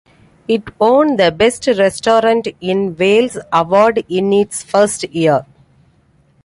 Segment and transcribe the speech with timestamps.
[0.47, 5.45] It won the "Best Restaurant in Wales" award in its first year.